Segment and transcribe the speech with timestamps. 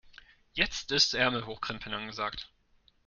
[0.53, 2.49] Jetzt ist Ärmel hochkrempeln angesagt.